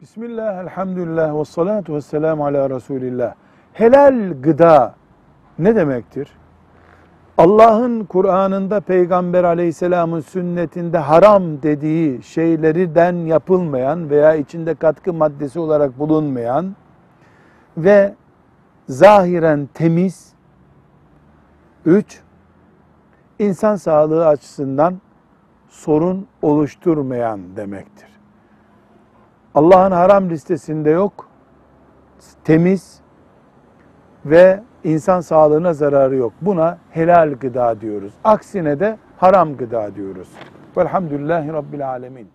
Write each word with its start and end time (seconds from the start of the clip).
Bismillah, 0.00 0.62
elhamdülillah, 0.62 1.38
ve 1.38 1.44
salatu 1.44 1.94
ve 1.94 2.00
selamu 2.00 2.46
ala 2.46 2.70
Resulillah. 2.70 3.34
Helal 3.72 4.42
gıda 4.42 4.94
ne 5.58 5.76
demektir? 5.76 6.28
Allah'ın 7.38 8.04
Kur'an'ında 8.04 8.80
Peygamber 8.80 9.44
aleyhisselamın 9.44 10.20
sünnetinde 10.20 10.98
haram 10.98 11.62
dediği 11.62 12.22
şeylerden 12.22 13.12
yapılmayan 13.12 14.10
veya 14.10 14.34
içinde 14.34 14.74
katkı 14.74 15.12
maddesi 15.12 15.60
olarak 15.60 15.98
bulunmayan 15.98 16.76
ve 17.76 18.14
zahiren 18.88 19.68
temiz, 19.74 20.32
üç, 21.84 22.20
insan 23.38 23.76
sağlığı 23.76 24.26
açısından 24.26 25.00
sorun 25.68 26.26
oluşturmayan 26.42 27.56
demektir. 27.56 28.19
Allah'ın 29.54 29.90
haram 29.90 30.30
listesinde 30.30 30.90
yok, 30.90 31.28
temiz 32.44 33.00
ve 34.24 34.60
insan 34.84 35.20
sağlığına 35.20 35.72
zararı 35.72 36.16
yok. 36.16 36.32
Buna 36.40 36.78
helal 36.90 37.34
gıda 37.34 37.80
diyoruz. 37.80 38.12
Aksine 38.24 38.80
de 38.80 38.98
haram 39.16 39.56
gıda 39.56 39.94
diyoruz. 39.94 40.28
Velhamdülillahi 40.76 41.52
Rabbil 41.52 41.88
Alemin. 41.88 42.28